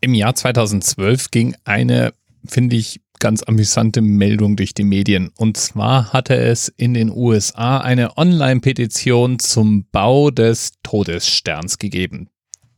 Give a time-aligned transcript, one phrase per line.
[0.00, 2.12] Im Jahr 2012 ging eine,
[2.46, 5.30] finde ich, ganz amüsante Meldung durch die Medien.
[5.36, 12.28] Und zwar hatte es in den USA eine Online-Petition zum Bau des Todessterns gegeben.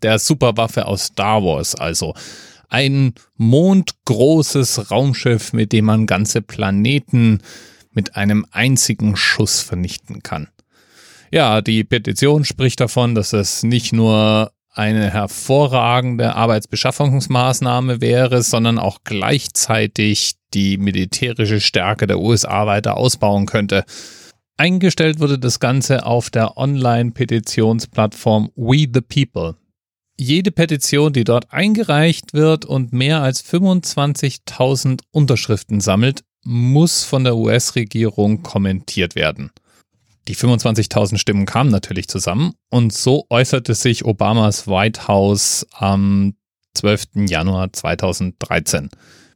[0.03, 2.15] Der Superwaffe aus Star Wars also.
[2.69, 7.41] Ein mondgroßes Raumschiff, mit dem man ganze Planeten
[7.93, 10.49] mit einem einzigen Schuss vernichten kann.
[11.33, 19.01] Ja, die Petition spricht davon, dass es nicht nur eine hervorragende Arbeitsbeschaffungsmaßnahme wäre, sondern auch
[19.05, 23.85] gleichzeitig die militärische Stärke der USA weiter ausbauen könnte.
[24.57, 29.57] Eingestellt wurde das Ganze auf der Online-Petitionsplattform We the People.
[30.17, 37.37] Jede Petition, die dort eingereicht wird und mehr als 25.000 Unterschriften sammelt, muss von der
[37.37, 39.51] US-Regierung kommentiert werden.
[40.29, 46.35] Die 25.000 Stimmen kamen natürlich zusammen und so äußerte sich Obamas White House am
[46.75, 47.27] 12.
[47.29, 48.91] Januar 2013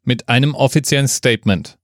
[0.04, 1.78] mit einem offiziellen Statement.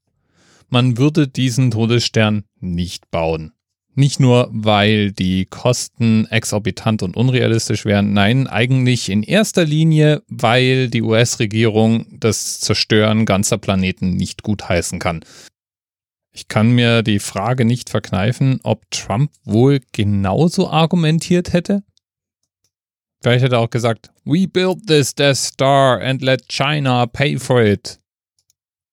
[0.69, 3.53] Man würde diesen Todesstern nicht bauen.
[3.95, 10.89] Nicht nur, weil die Kosten exorbitant und unrealistisch wären, nein, eigentlich in erster Linie, weil
[10.89, 15.25] die US-Regierung das Zerstören ganzer Planeten nicht gutheißen kann.
[16.39, 21.83] Ich kann mir die Frage nicht verkneifen, ob Trump wohl genauso argumentiert hätte.
[23.21, 27.61] Vielleicht hätte er auch gesagt, We built this Death Star and let China pay for
[27.61, 27.99] it.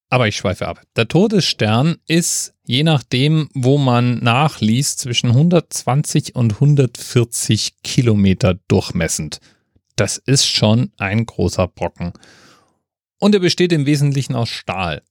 [0.09, 0.81] Aber ich schweife ab.
[0.95, 9.37] Der Todesstern ist, je nachdem, wo man nachliest, zwischen 120 und 140 Kilometer durchmessend.
[9.95, 12.13] Das ist schon ein großer Brocken.
[13.19, 15.03] Und er besteht im Wesentlichen aus Stahl.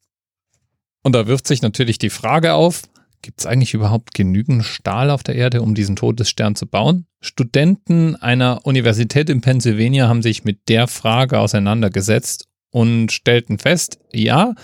[1.05, 2.83] Und da wirft sich natürlich die Frage auf,
[3.23, 7.07] gibt es eigentlich überhaupt genügend Stahl auf der Erde, um diesen Todesstern zu bauen?
[7.21, 14.55] Studenten einer Universität in Pennsylvania haben sich mit der Frage auseinandergesetzt und stellten fest, ja,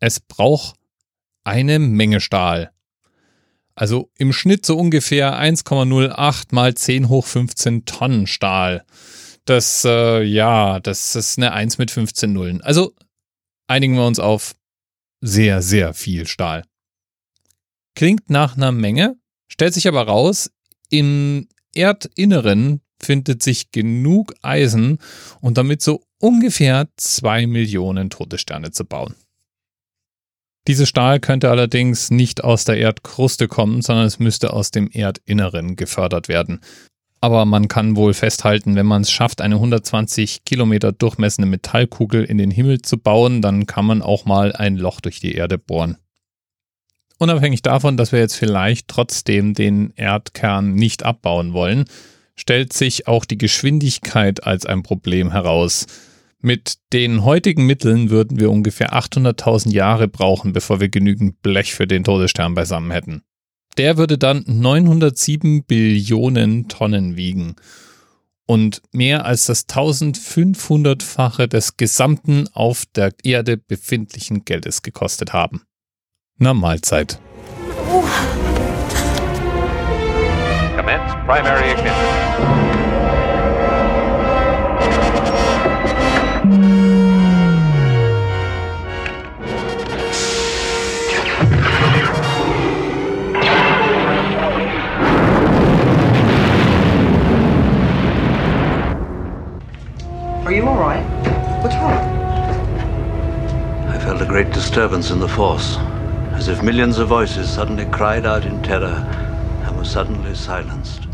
[0.00, 0.76] es braucht
[1.44, 2.70] eine Menge Stahl.
[3.74, 8.84] Also im Schnitt so ungefähr 1,08 mal 10 hoch 15 Tonnen Stahl.
[9.44, 12.60] Das, äh, ja, das ist eine 1 mit 15 Nullen.
[12.60, 12.92] Also
[13.68, 14.56] einigen wir uns auf
[15.20, 16.64] sehr, sehr viel Stahl.
[17.94, 19.16] Klingt nach einer Menge,
[19.48, 20.50] stellt sich aber raus,
[20.90, 24.98] im Erdinneren findet sich genug Eisen,
[25.40, 29.14] um damit so ungefähr zwei Millionen Todessterne zu bauen.
[30.66, 35.76] Dieser Stahl könnte allerdings nicht aus der Erdkruste kommen, sondern es müsste aus dem Erdinneren
[35.76, 36.60] gefördert werden.
[37.20, 42.38] Aber man kann wohl festhalten, wenn man es schafft, eine 120 Kilometer durchmessende Metallkugel in
[42.38, 45.96] den Himmel zu bauen, dann kann man auch mal ein Loch durch die Erde bohren.
[47.18, 51.86] Unabhängig davon, dass wir jetzt vielleicht trotzdem den Erdkern nicht abbauen wollen,
[52.36, 55.86] stellt sich auch die Geschwindigkeit als ein Problem heraus.
[56.40, 61.88] Mit den heutigen Mitteln würden wir ungefähr 800.000 Jahre brauchen, bevor wir genügend Blech für
[61.88, 63.22] den Todesstern beisammen hätten.
[63.78, 67.54] Der würde dann 907 Billionen Tonnen wiegen
[68.44, 75.62] und mehr als das 1500-fache des gesamten auf der Erde befindlichen Geldes gekostet haben.
[76.38, 77.20] Na Mahlzeit.
[80.76, 82.77] Commence primary ignition.
[100.58, 101.04] Are you alright?
[101.62, 102.02] What's wrong?
[103.94, 105.78] I felt a great disturbance in the Force,
[106.32, 109.06] as if millions of voices suddenly cried out in terror
[109.64, 111.06] and were suddenly silenced.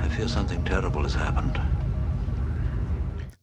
[0.00, 1.58] I fear something terrible has happened.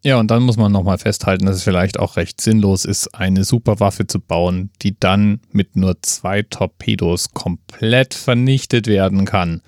[0.04, 3.44] Ja, und dann muss man nochmal festhalten, dass es vielleicht auch recht sinnlos ist, eine
[3.44, 9.62] Superwaffe zu bauen, die dann mit nur zwei Torpedos komplett vernichtet werden kann.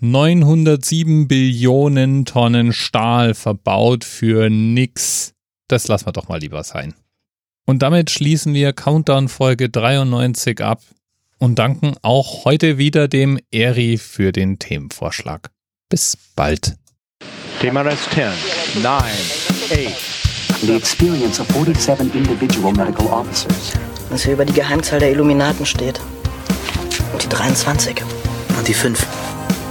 [0.00, 5.32] 907 Billionen Tonnen Stahl verbaut für nix.
[5.68, 6.94] Das lassen wir doch mal lieber sein.
[7.64, 10.82] Und damit schließen wir Countdown Folge 93 ab
[11.38, 15.50] und danken auch heute wieder dem Eri für den Themenvorschlag.
[15.88, 16.76] Bis bald.
[17.60, 20.16] TMRS 10, 9, 8.
[20.62, 23.72] The experience of 47 individual medical officers.
[24.10, 26.00] Was hier über die Geheimzahl der Illuminaten steht.
[27.12, 28.02] Und die 23.
[28.56, 29.06] Und die 5.